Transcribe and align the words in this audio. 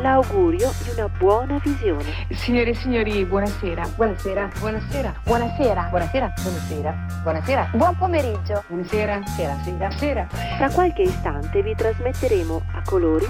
l'augurio 0.00 0.72
di 0.82 0.90
una 0.90 1.08
buona 1.08 1.60
visione. 1.62 2.26
Signore 2.30 2.70
e 2.70 2.74
signori, 2.74 3.24
buonasera. 3.24 3.88
Buonasera. 3.94 4.50
Buonasera. 4.58 5.14
Buonasera. 5.24 5.88
Buonasera. 5.90 6.32
Buonasera. 6.42 7.06
Buonasera. 7.22 7.70
Buon 7.72 7.96
pomeriggio. 7.96 8.64
Buonasera. 8.68 9.20
Sera, 9.26 9.56
sera. 9.64 9.90
Sera. 9.90 10.26
Tra 10.56 10.70
qualche 10.70 11.02
istante 11.02 11.62
vi 11.62 11.74
trasmetteremo 11.74 12.62
a 12.74 12.82
colori 12.84 13.26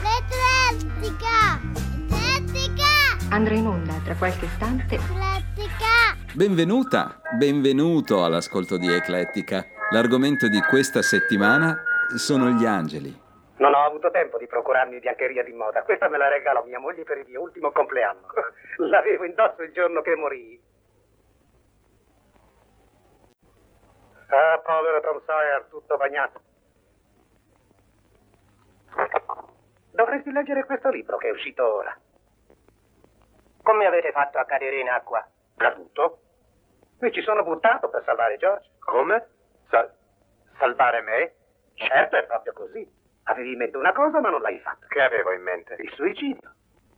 L'Eclettica! 0.00 1.60
L'Eclettica! 2.08 2.88
Andrà 3.30 3.54
in 3.54 3.66
onda 3.66 3.94
tra 4.04 4.14
qualche 4.14 4.44
istante 4.44 4.96
L'Eclettica! 4.96 6.16
Benvenuta, 6.32 7.20
benvenuto 7.36 8.24
all'ascolto 8.24 8.76
di 8.76 8.88
Eclettica. 8.88 9.66
L'argomento 9.90 10.48
di 10.48 10.60
questa 10.60 11.02
settimana 11.02 11.76
sono 12.16 12.50
gli 12.50 12.64
angeli. 12.64 13.19
Non 13.60 13.74
ho 13.74 13.84
avuto 13.84 14.10
tempo 14.10 14.38
di 14.38 14.46
procurarmi 14.46 15.00
biancheria 15.00 15.44
di 15.44 15.52
moda. 15.52 15.82
Questa 15.82 16.08
me 16.08 16.16
la 16.16 16.28
regalò 16.28 16.64
mia 16.64 16.78
moglie 16.78 17.04
per 17.04 17.18
il 17.18 17.26
mio 17.26 17.42
ultimo 17.42 17.70
compleanno. 17.72 18.26
L'avevo 18.88 19.24
indosso 19.24 19.62
il 19.62 19.72
giorno 19.72 20.00
che 20.00 20.16
morì. 20.16 20.58
Ah, 24.28 24.58
povero 24.64 25.00
Tom 25.00 25.20
Sawyer, 25.26 25.66
tutto 25.68 25.96
bagnato. 25.98 26.40
Dovresti 29.90 30.32
leggere 30.32 30.64
questo 30.64 30.88
libro 30.88 31.18
che 31.18 31.28
è 31.28 31.32
uscito 31.32 31.74
ora. 31.74 31.94
Come 33.62 33.84
avete 33.84 34.10
fatto 34.12 34.38
a 34.38 34.46
cadere 34.46 34.80
in 34.80 34.88
acqua? 34.88 35.28
Caduto? 35.56 36.20
Mi 37.00 37.12
ci 37.12 37.20
sono 37.20 37.42
buttato 37.42 37.90
per 37.90 38.04
salvare 38.04 38.38
George. 38.38 38.70
Come? 38.78 39.28
salvare 40.56 41.02
me? 41.02 41.34
Certo, 41.74 42.16
è 42.16 42.24
proprio 42.24 42.52
così. 42.54 42.99
Avevi 43.30 43.52
in 43.52 43.58
mente 43.58 43.76
una 43.76 43.92
cosa 43.92 44.20
ma 44.20 44.28
non 44.28 44.40
l'hai 44.40 44.58
fatta. 44.58 44.86
Che 44.88 45.00
avevo 45.00 45.32
in 45.32 45.42
mente? 45.42 45.76
Il 45.78 45.92
suicidio. 45.94 46.52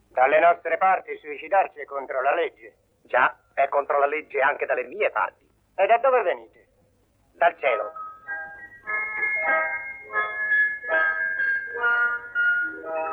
Dalle 0.09 0.41
nostre 0.41 0.79
parti 0.79 1.15
suicidarsi 1.19 1.81
è 1.81 1.85
contro 1.85 2.23
la 2.23 2.35
legge. 2.35 2.75
Già, 3.03 3.37
è 3.53 3.69
contro 3.69 3.99
la 3.99 4.07
legge 4.07 4.41
anche 4.41 4.65
dalle 4.65 4.85
mie 4.85 5.11
parti. 5.11 5.47
E 5.75 5.87
da 5.87 5.99
dove 5.99 6.23
venite? 6.23 6.67
Dal 7.35 7.55
cielo. 7.59 7.93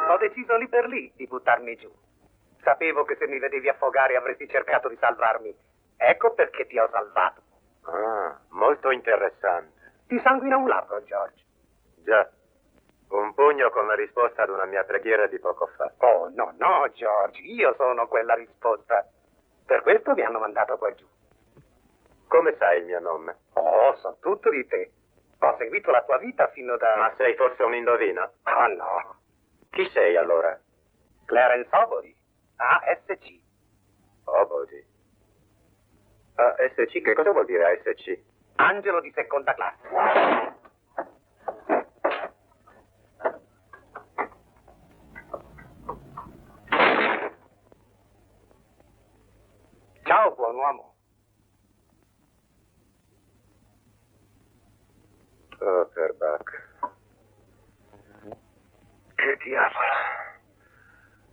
Ho 0.07 0.17
deciso 0.17 0.55
lì 0.55 0.67
per 0.69 0.87
lì 0.87 1.11
di 1.15 1.27
buttarmi 1.27 1.75
giù. 1.75 1.91
Sapevo 2.61 3.03
che 3.03 3.17
se 3.17 3.27
mi 3.27 3.39
vedevi 3.39 3.67
affogare 3.67 4.15
avresti 4.15 4.47
cercato 4.47 4.87
di 4.87 4.97
salvarmi. 4.97 5.53
Ecco 5.97 6.33
perché 6.33 6.67
ti 6.67 6.79
ho 6.79 6.87
salvato. 6.89 7.41
Ah, 7.83 8.39
molto 8.51 8.91
interessante. 8.91 9.91
Ti 10.07 10.19
sanguina 10.21 10.55
un 10.55 10.67
labbro, 10.69 11.03
George. 11.03 11.43
Già. 11.97 12.29
Un 13.09 13.33
pugno 13.33 13.71
come 13.71 13.95
risposta 13.95 14.43
ad 14.43 14.49
una 14.49 14.65
mia 14.65 14.83
preghiera 14.83 15.25
di 15.27 15.39
poco 15.39 15.67
fa. 15.75 15.91
Oh, 15.97 16.29
no, 16.33 16.53
no, 16.57 16.89
George, 16.93 17.41
io 17.41 17.73
sono 17.75 18.07
quella 18.07 18.35
risposta. 18.35 19.07
Per 19.65 19.81
questo 19.81 20.13
mi 20.13 20.21
hanno 20.21 20.39
mandato 20.39 20.77
qua 20.77 20.93
giù. 20.93 21.07
Come 22.27 22.55
sai 22.57 22.79
il 22.79 22.85
mio 22.85 22.99
nome? 22.99 23.37
Oh, 23.53 23.95
so 23.97 24.17
tutto 24.21 24.51
di 24.51 24.65
te. 24.67 24.91
Ho 25.39 25.55
seguito 25.57 25.89
la 25.89 26.03
tua 26.03 26.17
vita 26.17 26.47
fino 26.49 26.77
da... 26.77 26.95
Ma 26.97 27.13
sei 27.17 27.35
forse 27.35 27.63
un 27.63 27.73
indovino? 27.73 28.33
Ah, 28.43 28.67
no. 28.67 29.15
Chi 29.71 29.89
sei 29.89 30.15
allora? 30.15 30.59
Clarence 31.25 31.75
Obody. 31.75 32.15
ASC. 32.57 33.39
Obodi. 34.25 34.85
ASC, 36.35 37.01
che 37.01 37.13
cosa 37.13 37.31
vuol 37.31 37.45
dire 37.45 37.71
ASC? 37.71 38.19
Angelo 38.57 38.99
di 39.01 39.11
seconda 39.15 39.53
classe. 39.55 40.48
Ciao, 50.39 50.53
buon 50.53 50.55
uomo. 50.55 50.95
Oh, 55.59 55.85
per 55.93 56.13
Bach. 56.15 56.49
Che 59.15 59.37
diavolo. 59.43 59.93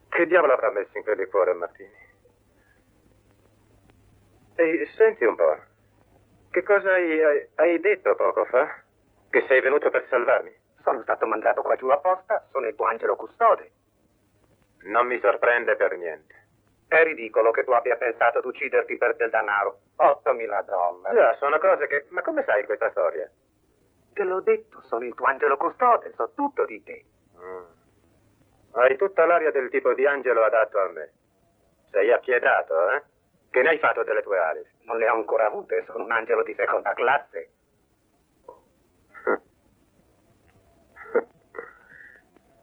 Che 0.09 0.27
diavolo 0.27 0.55
avrà 0.55 0.73
messo 0.73 0.97
in 0.99 1.05
quel 1.05 1.19
liquore 1.19 1.53
Martini? 1.53 1.95
Ehi, 4.57 4.87
senti 4.97 5.25
un 5.25 5.37
po'. 5.37 5.57
Che 6.51 6.63
cosa 6.65 6.93
hai, 6.93 7.23
hai- 7.23 7.49
hai 7.55 7.79
detto 7.79 8.17
poco 8.17 8.45
fa? 8.47 8.83
Che 9.31 9.45
sei 9.47 9.61
venuto 9.61 9.89
per 9.91 10.05
salvarmi? 10.09 10.53
Sono 10.83 11.03
stato 11.03 11.27
mandato 11.27 11.63
qua 11.63 11.77
giù 11.77 11.89
apposta, 11.91 12.49
sono 12.51 12.67
il 12.67 12.75
tuo 12.75 12.87
angelo 12.87 13.15
custode. 13.15 13.71
Non 14.87 15.07
mi 15.07 15.21
sorprende 15.21 15.77
per 15.77 15.97
niente. 15.97 16.46
È 16.89 17.03
ridicolo 17.03 17.51
che 17.51 17.65
tu 17.65 17.73
abbia 17.73 17.97
pensato 17.97 18.41
di 18.41 18.47
ucciderti 18.47 18.97
per 18.97 19.17
del 19.17 19.31
denaro. 19.31 19.81
8.000 19.99 20.65
dollari. 20.65 21.17
Già, 21.17 21.35
sono 21.37 21.59
cose 21.59 21.87
che... 21.87 22.07
Ma 22.11 22.23
come 22.23 22.45
sai 22.45 22.65
questa 22.65 22.91
storia? 22.91 23.29
Te 24.13 24.23
l'ho 24.23 24.41
detto, 24.41 24.81
sono 24.83 25.05
il 25.05 25.15
tuo 25.15 25.27
angelo 25.27 25.57
custode, 25.57 26.13
so 26.17 26.31
tutto 26.35 26.65
di 26.65 26.83
te. 26.83 27.05
Mm. 27.39 27.65
Hai 28.73 28.97
tutta 28.97 29.27
l'aria 29.27 29.51
del 29.51 29.69
tipo 29.69 29.95
di 29.95 30.07
angelo 30.07 30.45
adatto 30.45 30.79
a 30.79 30.89
me. 30.89 31.13
Sei 31.91 32.13
appiedato, 32.13 32.91
eh? 32.91 33.03
Che 33.51 33.63
ne 33.63 33.71
hai 33.71 33.79
fatto 33.79 34.05
delle 34.05 34.23
tue 34.23 34.39
ali? 34.39 34.65
Non 34.83 34.99
le 34.99 35.09
ho 35.09 35.15
ancora 35.15 35.47
avute, 35.47 35.85
sono 35.87 36.05
un 36.05 36.13
angelo 36.13 36.43
di 36.43 36.55
seconda 36.55 36.93
classe. 36.93 37.51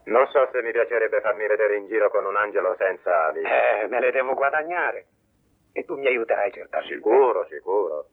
Non 0.06 0.28
so 0.28 0.50
se 0.52 0.62
mi 0.62 0.72
piacerebbe 0.72 1.22
farmi 1.22 1.48
vedere 1.48 1.78
in 1.78 1.88
giro 1.88 2.10
con 2.10 2.26
un 2.26 2.36
angelo 2.36 2.76
senza 2.78 3.28
ali. 3.28 3.42
Eh, 3.42 3.88
me 3.88 4.00
le 4.00 4.12
devo 4.12 4.34
guadagnare. 4.34 5.06
E 5.72 5.86
tu 5.86 5.96
mi 5.96 6.08
aiuterai 6.08 6.52
certamente. 6.52 6.94
Sicuro, 6.94 7.46
sicuro. 7.50 8.08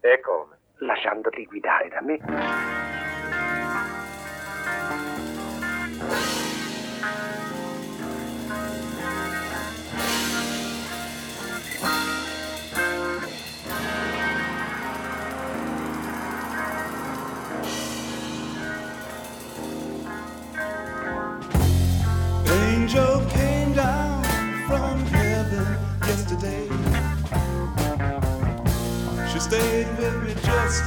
E 0.00 0.20
come? 0.20 0.58
Lasciandoti 0.78 1.46
guidare 1.46 1.88
da 1.88 2.00
me. 2.00 2.89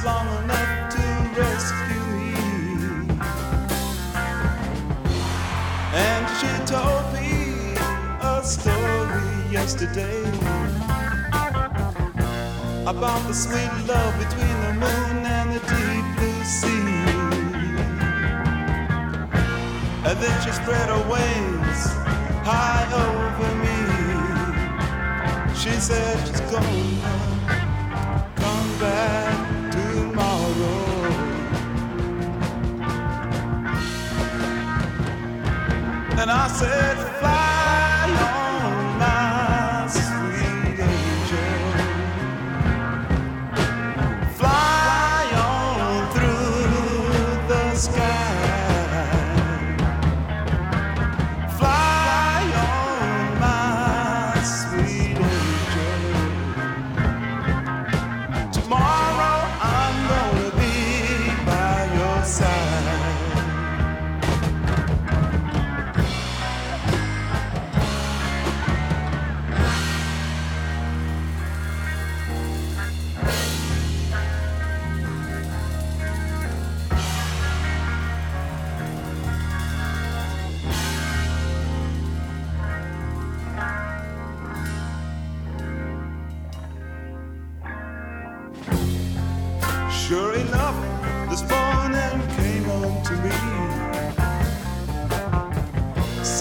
Long 0.04 0.26
enough 0.44 0.92
to 0.92 1.00
rescue 1.40 2.04
me. 2.12 2.34
And 5.94 6.24
she 6.38 6.52
told 6.66 7.04
me 7.14 7.30
a 8.20 8.42
story 8.44 9.24
yesterday 9.50 10.20
about 12.86 13.26
the 13.28 13.32
sweet 13.32 13.72
love 13.88 14.14
between 14.18 14.56
the 14.66 14.74
moon 14.84 15.24
and 15.24 15.48
the 15.54 15.60
deep 15.72 16.06
blue 16.18 16.44
sea. 16.44 16.84
And 20.04 20.16
then 20.20 20.36
she 20.42 20.52
spread 20.52 20.88
her 20.90 21.04
wings 21.08 21.80
high 22.44 22.86
over 23.08 23.50
me. 23.64 23.78
She 25.56 25.72
said 25.80 26.18
she's 26.28 26.42
gonna 26.52 27.43
And 36.24 36.30
I 36.30 36.48
said, 36.48 36.96
fly 37.18 37.53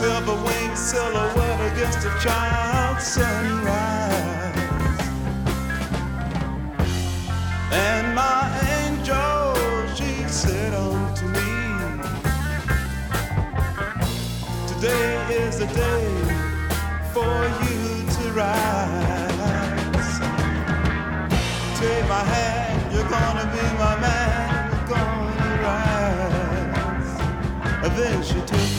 Silver 0.04 0.36
winged 0.44 0.78
silhouette 0.78 1.72
against 1.72 2.00
a 2.00 2.10
child's 2.20 3.08
sunrise. 3.08 4.52
And 7.72 8.14
my 8.14 8.44
angel, 8.80 9.56
she 9.96 10.28
said 10.28 10.74
unto 10.74 11.26
me, 11.28 11.52
Today 14.68 15.26
is 15.38 15.60
the 15.60 15.68
day 15.68 16.12
for 17.14 17.36
you 17.64 18.04
to 18.16 18.24
rise. 18.34 19.40
Take 21.80 22.06
my 22.10 22.24
hand, 22.36 22.92
you're 22.92 23.08
gonna 23.08 23.46
be 23.56 23.64
my 23.80 23.96
man, 24.02 24.70
you're 24.70 24.88
gonna 24.98 25.64
rise. 25.64 26.04
Then 27.96 28.24
she 28.24 28.42
took 28.42 28.73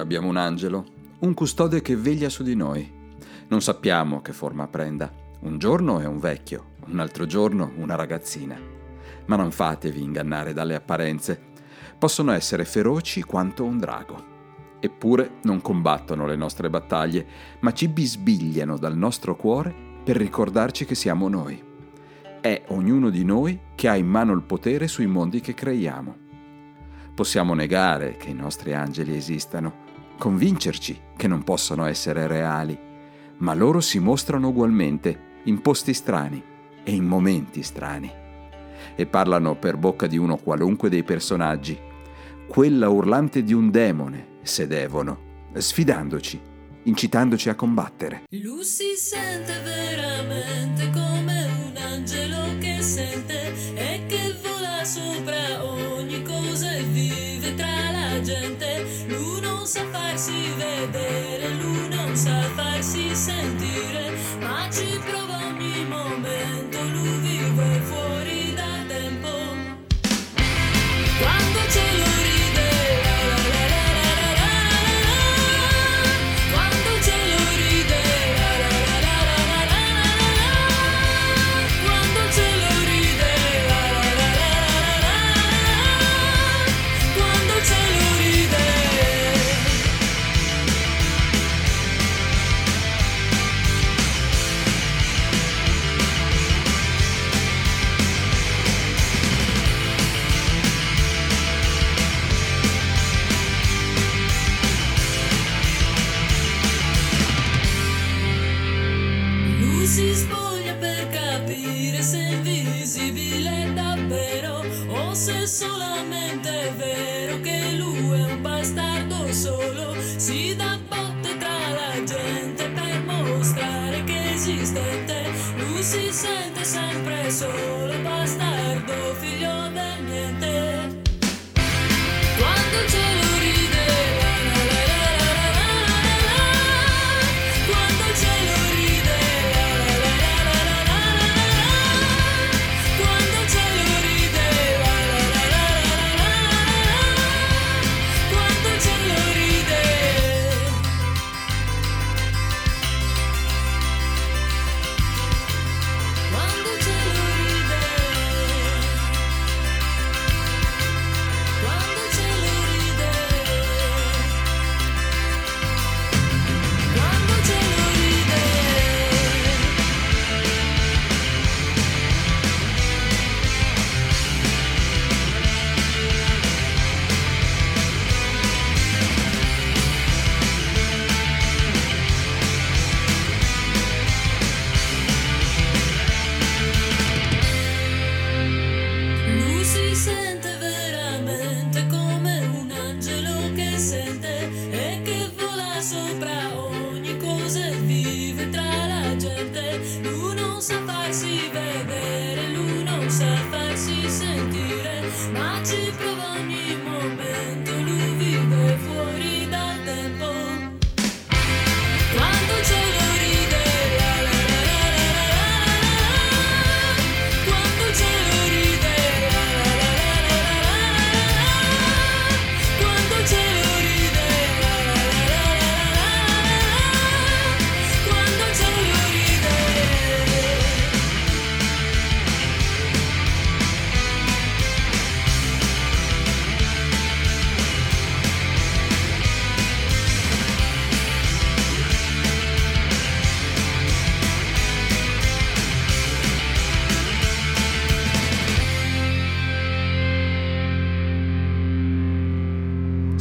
abbiamo 0.00 0.28
un 0.28 0.36
angelo, 0.36 0.84
un 1.20 1.34
custode 1.34 1.82
che 1.82 1.96
veglia 1.96 2.28
su 2.28 2.42
di 2.42 2.56
noi. 2.56 2.90
Non 3.48 3.60
sappiamo 3.60 4.22
che 4.22 4.32
forma 4.32 4.66
prenda. 4.68 5.12
Un 5.40 5.58
giorno 5.58 6.00
è 6.00 6.06
un 6.06 6.18
vecchio, 6.18 6.72
un 6.86 6.98
altro 6.98 7.26
giorno 7.26 7.72
una 7.76 7.94
ragazzina. 7.94 8.58
Ma 9.26 9.36
non 9.36 9.50
fatevi 9.50 10.02
ingannare 10.02 10.52
dalle 10.52 10.74
apparenze. 10.74 11.40
Possono 11.98 12.32
essere 12.32 12.64
feroci 12.64 13.22
quanto 13.22 13.64
un 13.64 13.78
drago. 13.78 14.24
Eppure 14.80 15.32
non 15.42 15.60
combattono 15.60 16.26
le 16.26 16.36
nostre 16.36 16.70
battaglie, 16.70 17.26
ma 17.60 17.72
ci 17.72 17.88
bisbigliano 17.88 18.78
dal 18.78 18.96
nostro 18.96 19.36
cuore 19.36 19.74
per 20.02 20.16
ricordarci 20.16 20.86
che 20.86 20.94
siamo 20.94 21.28
noi. 21.28 21.62
È 22.40 22.62
ognuno 22.68 23.10
di 23.10 23.24
noi 23.24 23.58
che 23.74 23.88
ha 23.88 23.96
in 23.96 24.06
mano 24.06 24.32
il 24.32 24.42
potere 24.42 24.88
sui 24.88 25.06
mondi 25.06 25.40
che 25.40 25.52
creiamo. 25.52 26.16
Possiamo 27.14 27.52
negare 27.52 28.16
che 28.16 28.30
i 28.30 28.34
nostri 28.34 28.72
angeli 28.72 29.14
esistano, 29.14 29.88
convincerci 30.20 31.00
che 31.16 31.26
non 31.26 31.42
possono 31.42 31.86
essere 31.86 32.26
reali, 32.26 32.78
ma 33.38 33.54
loro 33.54 33.80
si 33.80 33.98
mostrano 33.98 34.48
ugualmente 34.48 35.38
in 35.44 35.62
posti 35.62 35.94
strani 35.94 36.42
e 36.84 36.92
in 36.92 37.06
momenti 37.06 37.62
strani. 37.62 38.12
E 38.94 39.06
parlano 39.06 39.56
per 39.56 39.78
bocca 39.78 40.06
di 40.06 40.18
uno 40.18 40.36
qualunque 40.36 40.90
dei 40.90 41.04
personaggi, 41.04 41.78
quella 42.46 42.90
urlante 42.90 43.42
di 43.42 43.54
un 43.54 43.70
demone, 43.70 44.40
se 44.42 44.66
devono, 44.66 45.48
sfidandoci, 45.54 46.38
incitandoci 46.82 47.48
a 47.48 47.54
combattere. 47.54 48.24
Lui 48.42 48.62
si 48.62 48.94
sente 48.96 49.54
veramente 49.64 50.90
come 50.90 51.48
un 51.64 51.76
angelo 51.76 52.58
che 52.58 52.82
sente 52.82 53.54
e 53.74 54.04
che 54.06 54.36
vola 54.42 54.84
sopra 54.84 55.64
ogni 55.64 55.79
farsi 60.30 60.52
vedere, 60.56 61.48
lui 61.54 61.88
non 61.88 62.14
sa 62.14 62.40
farsi 62.54 63.14
sentire, 63.14 64.12
ma 64.40 64.68
ci 64.70 64.98
prova 65.04 65.46
ogni 65.46 65.84
momento, 65.88 66.78
lui 66.92 67.19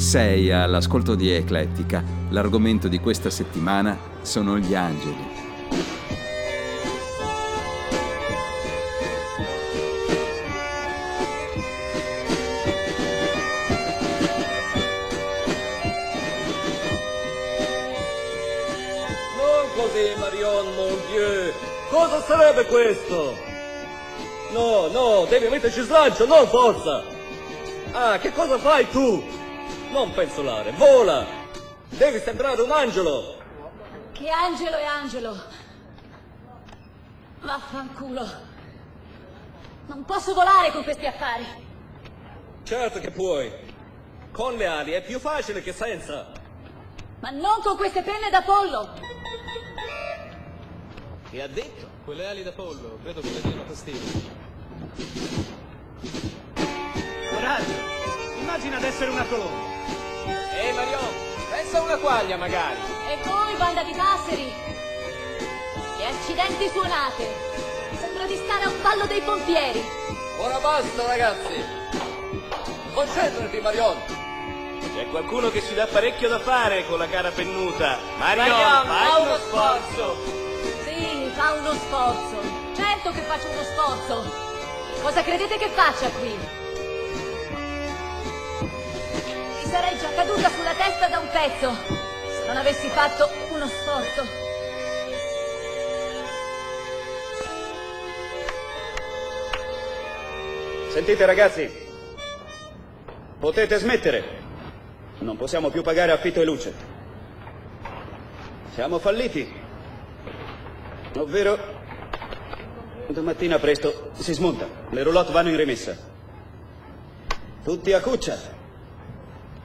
Sei 0.10 0.52
all'ascolto 0.52 1.14
di 1.14 1.30
Eclettica. 1.30 2.04
L'argomento 2.30 2.88
di 2.88 2.98
questa 3.00 3.30
settimana 3.30 3.96
sono 4.24 4.58
gli 4.58 4.74
angeli. 4.74 5.28
Non 19.38 19.68
così, 19.76 20.20
Marion, 20.20 20.74
mon 20.74 20.98
Dieu! 21.12 21.54
Cosa 21.92 22.20
sarebbe 22.24 22.66
questo? 22.66 23.38
No, 24.54 24.88
no, 24.88 25.28
devi 25.30 25.50
metterci 25.50 25.84
slancio, 25.84 26.26
non 26.26 26.48
forza! 26.48 27.04
Ah, 27.92 28.18
che 28.18 28.32
cosa 28.32 28.58
fai 28.58 28.90
tu? 28.90 29.38
Non 29.90 30.14
pensolare, 30.14 30.72
vola! 30.72 31.26
Devi 31.90 32.20
sembrare 32.20 32.62
un 32.62 32.72
angelo! 32.72 33.38
Che 34.12 34.30
angelo 34.30 34.78
è 34.78 34.86
angelo? 34.86 35.36
Vaffanculo. 37.42 38.28
Non 39.88 40.06
posso 40.06 40.36
volare 40.36 40.72
con 40.72 40.84
questi 40.84 41.08
affari. 41.08 41.46
Certo 42.64 43.00
che 43.00 43.10
puoi! 43.10 43.52
Con 44.32 44.58
le 44.58 44.68
ali 44.68 44.92
è 44.92 45.02
più 45.04 45.20
facile 45.20 45.64
che 45.64 45.74
senza! 45.74 46.28
Ma 47.22 47.32
non 47.32 47.60
con 47.64 47.76
queste 47.76 48.04
penne 48.04 48.30
da 48.30 48.44
pollo. 48.44 48.94
Che 51.32 51.42
ha 51.42 51.48
detto? 51.48 51.88
Quelle 52.06 52.28
ali 52.28 52.44
da 52.44 52.52
pollo, 52.52 53.00
credo 53.02 53.22
che 53.22 53.30
le 53.32 53.42
diano 53.42 53.64
fastidio. 53.64 54.38
Coraggio! 57.34 57.74
Immagina 58.40 58.80
d'essere 58.80 59.10
una 59.10 59.26
colomba. 59.26 59.79
Ehi 60.60 60.74
Marion, 60.74 61.08
pensa 61.50 61.78
a 61.78 61.82
una 61.82 61.96
quaglia 61.96 62.36
magari. 62.36 62.82
E 63.08 63.18
voi, 63.24 63.56
banda 63.56 63.82
di 63.84 63.94
passeri. 63.94 64.54
Che 65.98 66.04
accidenti 66.06 66.68
suonate. 66.68 67.34
Sembra 67.98 68.26
di 68.26 68.36
stare 68.36 68.66
a 68.66 68.68
un 68.68 68.82
ballo 68.82 69.06
dei 69.06 69.22
pompieri. 69.22 69.82
Ora 70.38 70.60
basta, 70.60 71.06
ragazzi! 71.06 71.64
Concentrati, 72.94 73.60
Marion! 73.62 73.98
C'è 74.94 75.08
qualcuno 75.08 75.50
che 75.50 75.64
ci 75.64 75.74
dà 75.74 75.88
parecchio 75.88 76.28
da 76.28 76.40
fare 76.40 76.86
con 76.88 76.98
la 76.98 77.08
cara 77.08 77.32
pennuta. 77.32 77.98
Marion, 78.18 78.50
Marion, 78.50 78.86
fai 78.86 79.08
fa 79.08 79.18
uno 79.18 79.30
uno 79.30 79.38
sforzo! 79.38 80.18
Sì, 80.84 81.32
fa 81.36 81.54
uno 81.54 81.72
sforzo. 81.72 82.42
Certo 82.76 83.12
che 83.12 83.22
faccio 83.22 83.48
uno 83.48 83.64
sforzo. 83.64 84.32
Cosa 85.02 85.24
credete 85.24 85.58
che 85.58 85.70
faccia 85.70 86.10
qui? 86.20 86.38
Sarei 89.70 89.98
già 90.00 90.12
caduta 90.16 90.50
sulla 90.50 90.74
testa 90.74 91.08
da 91.08 91.20
un 91.20 91.28
pezzo 91.32 91.72
se 91.72 92.48
non 92.48 92.58
avessi 92.58 92.90
fatto 92.90 93.30
uno 93.52 93.68
sforzo. 93.68 94.48
Sentite 100.90 101.26
ragazzi, 101.26 101.70
potete 103.40 103.78
smettere. 103.78 104.38
Non 105.20 105.38
possiamo 105.38 105.70
più 105.70 105.84
pagare 105.84 106.14
affitto 106.14 106.42
e 106.42 106.46
luce. 106.46 106.74
Siamo 108.74 108.98
falliti. 108.98 109.54
Ovvero, 111.18 111.58
domattina 113.08 113.60
presto 113.60 114.10
si 114.14 114.34
smonta. 114.34 114.68
Le 114.90 115.04
roulotte 115.04 115.32
vanno 115.32 115.50
in 115.50 115.58
rimessa. 115.58 115.96
Tutti 117.64 117.94
a 117.94 118.02
cuccia. 118.02 118.59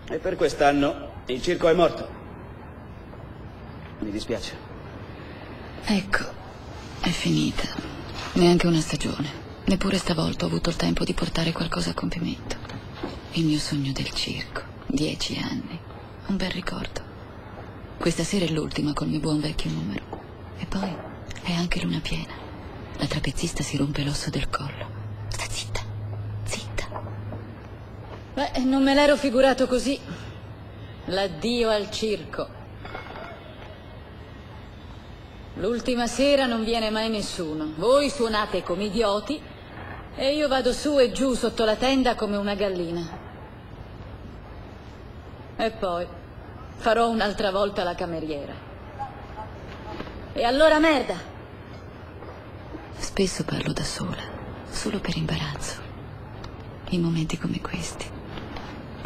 E 0.06 0.18
per 0.18 0.37
quest'anno 0.37 1.23
il 1.26 1.40
circo 1.40 1.68
è 1.68 1.73
morto. 1.73 2.06
Mi 4.00 4.11
dispiace. 4.11 4.54
Ecco, 5.84 6.25
è 7.00 7.08
finita. 7.08 7.68
Neanche 8.34 8.66
una 8.66 8.80
stagione. 8.80 9.42
Neppure 9.64 9.96
stavolta 9.96 10.44
ho 10.44 10.49
avuto 10.49 10.68
il 10.68 10.76
tempo 10.76 11.04
di 11.04 11.14
portare 11.14 11.52
qualcosa 11.52 11.90
a 11.90 11.94
compimento. 11.94 12.56
Il 13.32 13.46
mio 13.46 13.58
sogno 13.58 13.92
del 13.92 14.11
circo. 14.11 14.62
Dieci 14.87 15.40
anni. 15.42 15.78
Un 16.26 16.37
bel 16.37 16.50
ricordo. 16.50 17.00
Questa 17.96 18.25
sera 18.25 18.44
è 18.44 18.49
l'ultima 18.49 18.92
col 18.92 19.08
mio 19.08 19.20
buon 19.20 19.40
vecchio 19.40 19.70
numero. 19.70 20.02
E 20.58 20.66
poi 20.66 20.94
è 21.42 21.52
anche 21.52 21.80
luna 21.80 22.00
piena. 22.00 22.32
La 22.99 23.06
trapezzista 23.06 23.62
si 23.62 23.78
rompe 23.78 24.04
l'osso 24.04 24.28
del 24.28 24.50
collo. 24.50 24.93
Beh, 28.34 28.58
non 28.64 28.82
me 28.82 28.94
l'ero 28.94 29.16
figurato 29.16 29.68
così. 29.68 29.98
L'addio 31.06 31.70
al 31.70 31.88
circo. 31.90 32.62
L'ultima 35.54 36.08
sera 36.08 36.46
non 36.46 36.64
viene 36.64 36.90
mai 36.90 37.08
nessuno. 37.08 37.74
Voi 37.76 38.10
suonate 38.10 38.64
come 38.64 38.84
idioti 38.84 39.40
e 40.16 40.34
io 40.34 40.48
vado 40.48 40.72
su 40.72 40.98
e 40.98 41.12
giù 41.12 41.34
sotto 41.34 41.64
la 41.64 41.76
tenda 41.76 42.16
come 42.16 42.36
una 42.36 42.54
gallina. 42.54 43.08
E 45.56 45.70
poi 45.70 46.04
farò 46.74 47.08
un'altra 47.08 47.52
volta 47.52 47.84
la 47.84 47.94
cameriera. 47.94 48.52
E 50.32 50.42
allora 50.42 50.80
merda. 50.80 51.14
Spesso 52.96 53.44
parlo 53.44 53.72
da 53.72 53.84
sola, 53.84 54.22
solo 54.68 54.98
per 54.98 55.16
imbarazzo. 55.16 55.82
In 56.90 57.00
momenti 57.00 57.38
come 57.38 57.60
questi, 57.60 58.10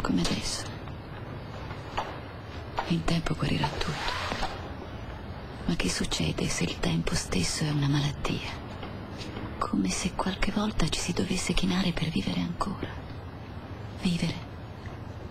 come 0.01 0.21
adesso. 0.21 0.65
In 2.87 3.03
tempo 3.03 3.35
guarirà 3.35 3.67
tutto. 3.67 4.47
Ma 5.65 5.75
che 5.75 5.89
succede 5.89 6.47
se 6.47 6.63
il 6.63 6.79
tempo 6.79 7.13
stesso 7.13 7.63
è 7.63 7.69
una 7.69 7.87
malattia? 7.87 8.49
Come 9.59 9.89
se 9.89 10.13
qualche 10.15 10.51
volta 10.51 10.87
ci 10.89 10.99
si 10.99 11.13
dovesse 11.13 11.53
chinare 11.53 11.91
per 11.91 12.09
vivere 12.09 12.39
ancora. 12.39 12.87
Vivere. 14.01 14.47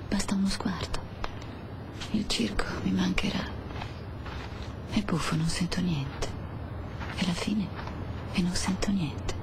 Basta 0.09 0.35
uno 0.35 0.49
sguardo. 0.49 1.07
Il 2.13 2.29
circo 2.29 2.65
mi 2.83 2.93
mancherà. 2.93 3.45
È 4.91 5.01
buffo, 5.03 5.35
non 5.35 5.49
sento 5.49 5.81
niente. 5.81 6.29
E 7.17 7.27
la 7.27 7.33
fine? 7.33 7.67
E 8.33 8.43
non 8.43 8.55
sento 8.55 8.91
niente. 8.91 9.38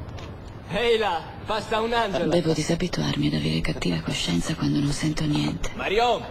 Ehi 0.72 0.98
là, 0.98 1.22
basta 1.46 1.80
un 1.82 1.94
angelo! 1.94 2.30
Devo 2.30 2.54
disabituarmi 2.54 3.28
ad 3.28 3.34
avere 3.36 3.62
cattiva 3.62 4.00
coscienza 4.02 4.56
quando 4.56 4.80
non 4.80 4.92
sento 4.92 5.24
niente. 5.26 5.72
Marion! 5.76 6.24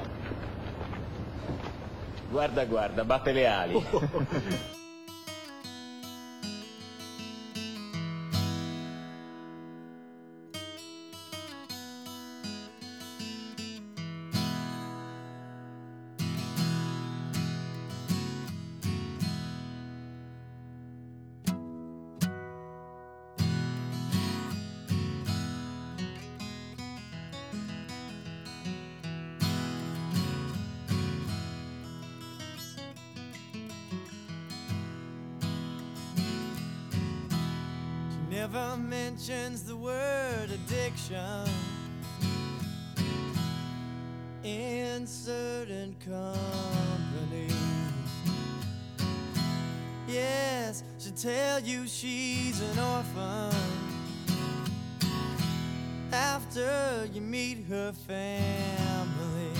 Guarda, 2.30 2.64
guarda, 2.64 3.04
batte 3.04 3.32
le 3.32 3.46
ali. 3.46 3.84
after 56.56 57.08
you 57.12 57.20
meet 57.20 57.64
her 57.68 57.92
family. 57.92 59.53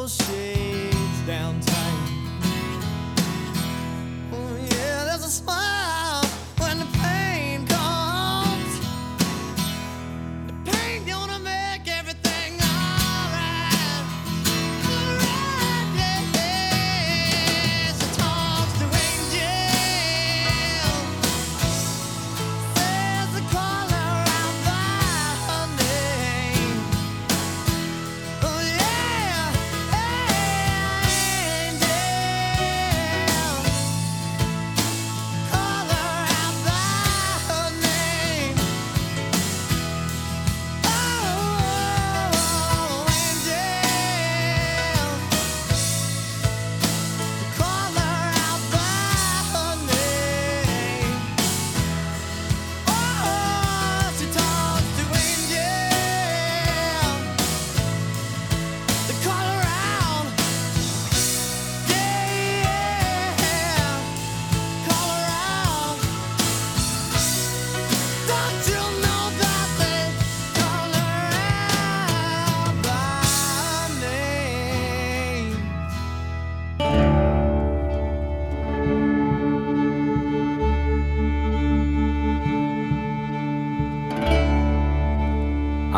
bullshit. 0.00 0.39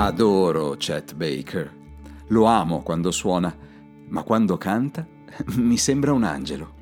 Adoro 0.05 0.75
Chet 0.79 1.15
Baker. 1.15 1.73
Lo 2.27 2.47
amo 2.47 2.83
quando 2.83 3.13
suona, 3.13 3.57
ma 4.09 4.25
quando 4.25 4.59
canta 4.59 5.07
mi 5.59 5.77
sembra 5.77 6.13
un 6.13 6.25
angelo. 6.25 6.75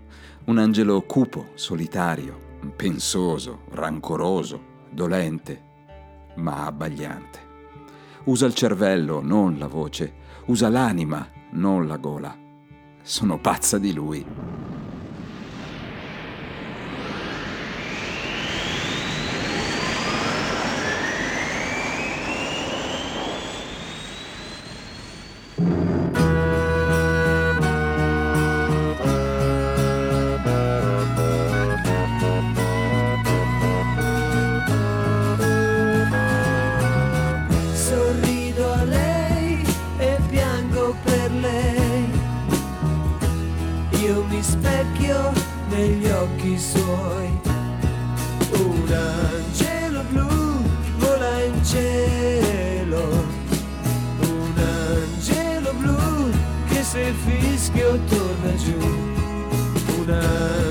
Un 0.44 0.56
angelo 0.56 1.02
cupo, 1.02 1.48
solitario, 1.52 2.38
pensoso, 2.74 3.64
rancoroso, 3.72 4.58
dolente, 4.88 5.62
ma 6.36 6.64
abbagliante. 6.64 7.38
Usa 8.24 8.46
il 8.46 8.54
cervello, 8.54 9.20
non 9.20 9.58
la 9.58 9.66
voce. 9.66 10.14
Usa 10.46 10.70
l'anima, 10.70 11.28
non 11.50 11.86
la 11.86 11.98
gola. 11.98 12.34
Sono 13.02 13.38
pazza 13.38 13.76
di 13.76 13.92
lui. 13.92 14.24
negli 45.80 46.08
occhi 46.10 46.58
suoi. 46.58 47.40
Un 48.52 48.92
angelo 48.92 50.02
blu 50.10 50.28
vola 50.98 51.42
in 51.42 51.64
cielo, 51.64 53.02
un 54.20 54.58
angelo 54.58 55.72
blu 55.78 56.30
che 56.68 56.82
se 56.82 57.14
fischio 57.24 57.98
torna 58.08 58.54
giù. 58.56 58.78
Un 60.00 60.10
angelo 60.10 60.69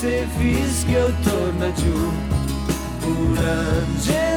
che 0.00 0.06
se 0.06 0.26
fischio 0.38 1.12
torna 1.22 1.70
giù, 1.72 2.12
un 3.04 3.36
angelo 3.36 4.29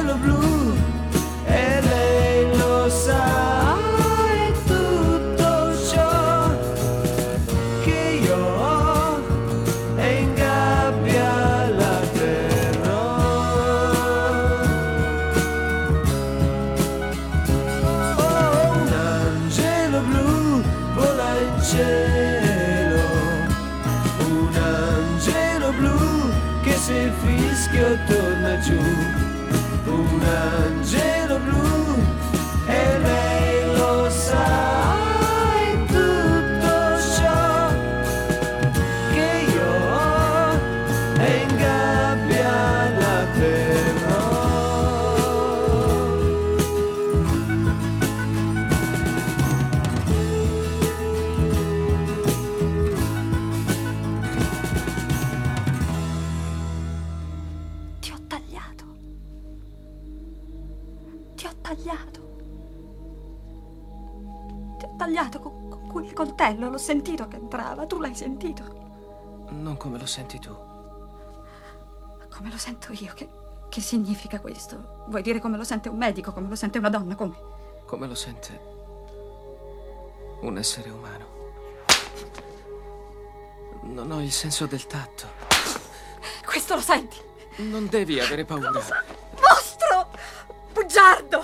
torna 28.66 29.23
coltello. 66.24 66.70
L'ho 66.70 66.78
sentito 66.78 67.28
che 67.28 67.36
entrava. 67.36 67.86
Tu 67.86 68.00
l'hai 68.00 68.14
sentito. 68.14 68.82
Non 69.50 69.76
come 69.76 69.98
lo 69.98 70.06
senti 70.06 70.38
tu. 70.38 70.54
Come 72.30 72.50
lo 72.50 72.56
sento 72.56 72.92
io? 72.92 73.12
Che, 73.14 73.28
che 73.68 73.80
significa 73.80 74.40
questo? 74.40 75.04
Vuoi 75.08 75.22
dire 75.22 75.38
come 75.38 75.56
lo 75.56 75.64
sente 75.64 75.88
un 75.88 75.96
medico? 75.96 76.32
Come 76.32 76.48
lo 76.48 76.56
sente 76.56 76.78
una 76.78 76.88
donna? 76.88 77.14
Come? 77.14 77.36
Come 77.86 78.06
lo 78.06 78.14
sente 78.14 78.72
un 80.40 80.58
essere 80.58 80.90
umano. 80.90 81.32
Non 83.82 84.10
ho 84.10 84.22
il 84.22 84.32
senso 84.32 84.66
del 84.66 84.86
tatto. 84.86 85.26
Questo 86.44 86.74
lo 86.74 86.80
senti? 86.80 87.18
Non 87.56 87.86
devi 87.86 88.18
avere 88.18 88.44
paura. 88.44 88.70
Mostro! 88.70 90.10
Bugiardo! 90.72 91.40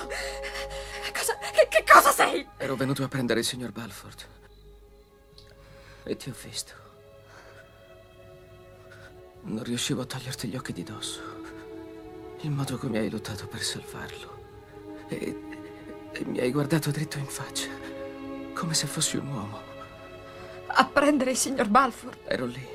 Cosa, 1.14 1.36
che, 1.52 1.68
che 1.68 1.84
cosa 1.86 2.10
sei? 2.10 2.46
Ero 2.56 2.76
venuto 2.76 3.04
a 3.04 3.08
prendere 3.08 3.40
il 3.40 3.46
signor 3.46 3.70
Balford. 3.72 4.39
E 6.04 6.16
ti 6.16 6.30
ho 6.30 6.34
visto. 6.44 6.72
Non 9.42 9.62
riuscivo 9.62 10.02
a 10.02 10.04
toglierti 10.04 10.48
gli 10.48 10.56
occhi 10.56 10.72
di 10.72 10.82
dosso. 10.82 11.20
Il 12.40 12.50
modo 12.50 12.78
come 12.78 12.98
hai 12.98 13.10
lottato 13.10 13.46
per 13.46 13.62
salvarlo. 13.62 14.38
E, 15.08 15.36
e 16.12 16.24
mi 16.24 16.38
hai 16.38 16.50
guardato 16.50 16.90
dritto 16.90 17.18
in 17.18 17.26
faccia. 17.26 17.68
Come 18.54 18.74
se 18.74 18.86
fossi 18.86 19.16
un 19.16 19.28
uomo. 19.28 19.60
A 20.66 20.84
prendere 20.86 21.32
il 21.32 21.36
signor 21.36 21.68
Balfour? 21.68 22.16
Ero 22.24 22.46
lì. 22.46 22.66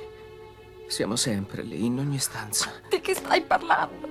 Siamo 0.87 1.15
sempre 1.15 1.63
lì, 1.63 1.85
in 1.85 1.97
ogni 1.97 2.19
stanza. 2.19 2.71
Di 2.89 2.99
che 3.01 3.15
stai 3.15 3.41
parlando? 3.43 4.07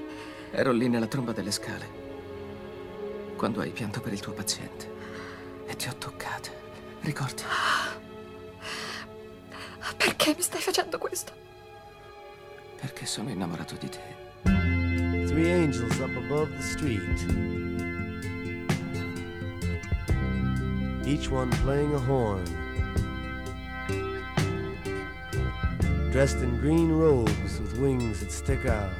Ero 0.50 0.72
lì 0.72 0.88
nella 0.88 1.06
tromba 1.06 1.32
delle 1.32 1.52
scale. 1.52 2.02
Quando 3.36 3.60
hai 3.60 3.70
pianto 3.70 4.00
per 4.00 4.12
il 4.12 4.20
tuo 4.20 4.32
paziente. 4.32 4.92
E 5.66 5.76
ti 5.76 5.88
ho 5.88 5.94
toccata. 5.96 6.50
Ricordi? 7.00 7.42
Perché 9.96 10.34
mi 10.34 10.42
stai 10.42 10.60
facendo 10.60 10.98
questo? 10.98 11.32
Perché 12.80 13.06
sono 13.06 13.30
innamorato 13.30 13.76
di 13.76 13.88
te. 13.88 14.22
Three 15.26 15.52
angels 15.52 15.98
up 15.98 16.14
above 16.16 16.50
the 16.56 16.62
street. 16.62 17.26
Each 21.06 21.30
one 21.30 21.50
playing 21.62 21.94
a 21.94 21.98
horn. 21.98 22.44
Dressed 26.10 26.42
in 26.42 26.58
green 26.60 26.92
robes 26.92 27.58
with 27.58 27.76
wings 27.78 28.20
that 28.20 28.30
stick 28.30 28.64
out. 28.66 28.92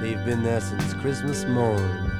They've 0.00 0.24
been 0.24 0.42
there 0.42 0.60
since 0.60 0.94
Christmas 0.94 1.44
morn. 1.44 2.11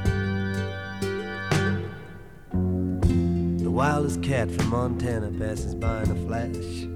Wildest 3.73 4.23
cat 4.23 4.51
from 4.51 4.69
Montana 4.69 5.33
passes 5.39 5.75
by 5.75 6.03
in 6.03 6.11
a 6.11 6.15
flash. 6.27 6.87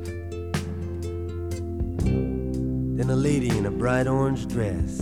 Then 2.99 3.09
a 3.09 3.17
lady 3.17 3.49
in 3.49 3.65
a 3.65 3.71
bright 3.71 4.07
orange 4.07 4.47
dress. 4.47 5.01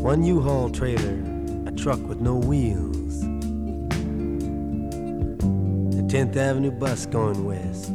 One 0.00 0.24
U-Haul 0.24 0.70
trailer, 0.70 1.22
a 1.66 1.72
truck 1.72 2.00
with 2.08 2.22
no 2.22 2.36
wheels. 2.36 3.20
The 5.94 6.02
10th 6.08 6.36
Avenue 6.36 6.70
bus 6.70 7.04
going 7.04 7.44
west. 7.44 7.92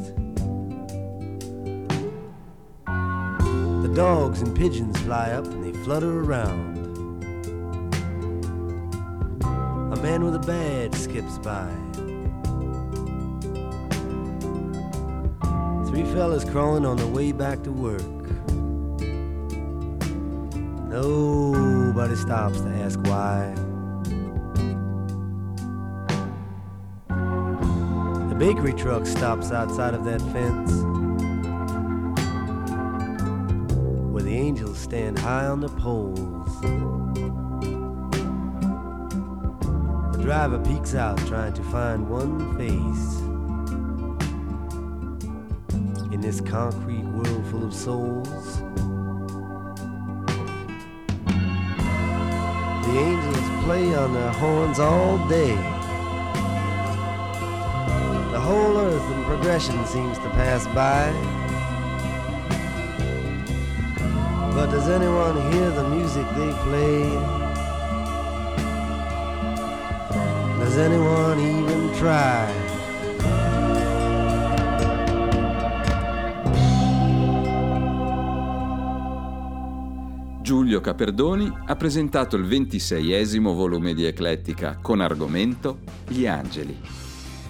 The 2.85 3.91
dogs 3.95 4.41
and 4.41 4.55
pigeons 4.55 4.95
fly 4.99 5.31
up 5.31 5.45
and 5.45 5.63
they 5.63 5.73
flutter 5.83 6.19
around. 6.19 6.78
Man 10.01 10.23
with 10.23 10.35
a 10.35 10.39
badge 10.39 10.95
skips 10.95 11.37
by. 11.39 11.69
Three 15.89 16.03
fellas 16.13 16.45
crawling 16.45 16.85
on 16.85 16.95
their 16.97 17.07
way 17.07 17.31
back 17.33 17.63
to 17.63 17.71
work. 17.71 18.01
Nobody 20.89 22.15
stops 22.15 22.61
to 22.61 22.69
ask 22.69 22.99
why. 23.01 23.53
The 28.29 28.35
bakery 28.35 28.73
truck 28.73 29.05
stops 29.05 29.51
outside 29.51 29.93
of 29.93 30.05
that 30.05 30.21
fence. 30.31 30.71
Where 34.13 34.23
the 34.23 34.33
angels 34.33 34.79
stand 34.79 35.19
high 35.19 35.47
on 35.47 35.59
the 35.59 35.69
poles. 35.69 36.98
Driver 40.21 40.59
peeks 40.59 40.93
out 40.95 41.17
trying 41.27 41.53
to 41.53 41.63
find 41.63 42.07
one 42.07 42.57
face 42.57 43.19
in 46.13 46.21
this 46.21 46.41
concrete 46.41 47.03
world 47.05 47.45
full 47.47 47.63
of 47.63 47.73
souls. 47.73 48.59
The 52.85 52.97
angels 52.97 53.63
play 53.63 53.95
on 53.95 54.13
their 54.13 54.31
horns 54.31 54.79
all 54.79 55.17
day. 55.27 55.55
The 58.31 58.39
whole 58.39 58.77
earth 58.77 59.11
in 59.11 59.23
progression 59.23 59.85
seems 59.85 60.17
to 60.19 60.29
pass 60.31 60.65
by. 60.75 61.11
But 64.53 64.71
does 64.71 64.89
anyone 64.89 65.51
hear 65.53 65.71
the 65.71 65.87
music 65.89 66.27
they 66.35 66.51
play? 66.63 67.48
Has 70.69 70.77
anyone 70.77 71.39
even 71.39 71.91
tried? 71.97 72.53
Giulio 80.43 80.79
Caperdoni 80.79 81.51
ha 81.65 81.75
presentato 81.75 82.35
il 82.35 82.45
ventiseiesimo 82.45 83.51
volume 83.53 83.95
di 83.95 84.05
Eclettica 84.05 84.77
con 84.79 85.01
argomento 85.01 85.79
Gli 86.07 86.27
angeli. 86.27 86.79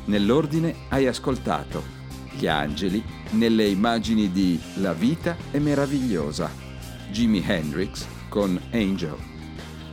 Nell'ordine 0.06 0.74
hai 0.88 1.06
ascoltato 1.06 1.84
Gli 2.32 2.48
angeli 2.48 3.04
nelle 3.32 3.66
immagini 3.66 4.32
di 4.32 4.58
La 4.76 4.94
vita 4.94 5.36
è 5.52 5.60
meravigliosa, 5.60 6.50
Jimi 7.12 7.44
Hendrix 7.46 8.08
con 8.30 8.58
Angel. 8.72 9.18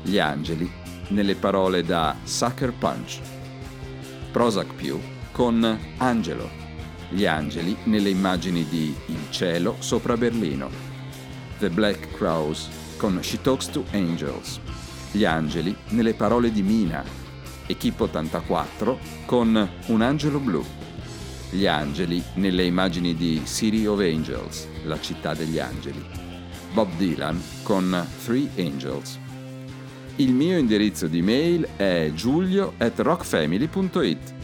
Gli 0.02 0.18
angeli 0.20 0.84
nelle 1.08 1.34
parole 1.34 1.82
da 1.82 2.16
Sucker 2.24 2.72
Punch. 2.72 3.20
Prozac 4.32 4.74
Più 4.74 4.98
con 5.32 5.78
Angelo. 5.98 6.48
Gli 7.08 7.24
angeli 7.24 7.76
nelle 7.84 8.10
immagini 8.10 8.66
di 8.68 8.94
Il 9.06 9.30
cielo 9.30 9.76
sopra 9.78 10.16
Berlino. 10.16 10.68
The 11.58 11.70
Black 11.70 12.16
Crows 12.16 12.68
con 12.96 13.18
She 13.22 13.40
Talks 13.40 13.70
to 13.70 13.84
Angels. 13.92 14.60
Gli 15.12 15.24
angeli 15.24 15.74
nelle 15.90 16.14
parole 16.14 16.50
di 16.50 16.62
Mina. 16.62 17.04
Equipe 17.66 18.04
84 18.04 18.98
con 19.24 19.68
Un 19.86 20.00
angelo 20.00 20.38
blu. 20.38 20.64
Gli 21.50 21.66
angeli 21.66 22.22
nelle 22.34 22.64
immagini 22.64 23.14
di 23.14 23.40
City 23.44 23.86
of 23.86 24.00
Angels, 24.00 24.66
la 24.84 25.00
città 25.00 25.32
degli 25.32 25.58
angeli. 25.58 26.04
Bob 26.72 26.88
Dylan 26.96 27.40
con 27.62 28.06
Three 28.24 28.50
Angels. 28.58 29.18
Il 30.18 30.32
mio 30.32 30.56
indirizzo 30.56 31.08
di 31.08 31.20
mail 31.20 31.68
è 31.76 32.10
giulio 32.14 32.72
at 32.78 32.98
rockfamily.it. 33.00 34.34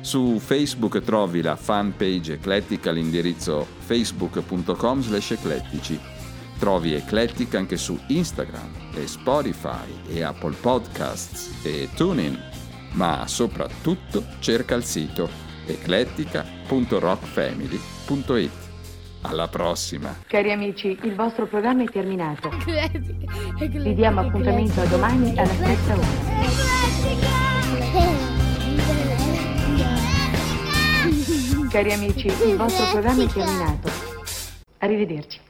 Su 0.00 0.40
Facebook 0.40 1.00
trovi 1.02 1.42
la 1.42 1.54
fanpage 1.54 2.32
eclettica 2.32 2.90
all'indirizzo 2.90 3.64
facebook.com 3.78 5.00
slash 5.00 5.30
eclettici. 5.30 5.96
Trovi 6.58 6.94
Eclettica 6.94 7.58
anche 7.58 7.76
su 7.76 7.96
Instagram 8.08 8.90
e 8.94 9.06
Spotify 9.06 9.86
e 10.08 10.22
Apple 10.22 10.56
Podcasts 10.60 11.52
e 11.62 11.88
TuneIn, 11.94 12.36
ma 12.94 13.24
soprattutto 13.28 14.24
cerca 14.40 14.74
il 14.74 14.82
sito 14.82 15.30
eclettica.rockfamily.it. 15.66 18.61
Alla 19.22 19.48
prossima! 19.48 20.16
Cari 20.26 20.50
amici, 20.50 20.98
il 21.02 21.14
vostro 21.14 21.46
programma 21.46 21.84
è 21.84 21.86
terminato. 21.86 22.50
Vi 23.58 23.94
diamo 23.94 24.20
appuntamento 24.20 24.80
a 24.80 24.84
domani 24.86 25.38
alla 25.38 25.52
stessa 25.52 25.94
ora. 25.94 26.06
Cari 31.70 31.92
amici, 31.92 32.26
il 32.26 32.56
vostro 32.56 32.90
programma 32.90 33.22
è 33.22 33.26
terminato. 33.26 33.90
Arrivederci. 34.78 35.40